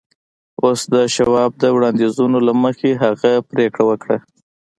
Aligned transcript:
اوس 0.63 0.81
د 0.93 0.95
شواب 1.15 1.51
د 1.61 1.63
وړاندیزونو 1.75 2.37
له 2.47 2.53
مخې 2.63 2.89
هغه 3.03 3.31
پرېکړه 3.51 3.83
وکړه 3.89 4.17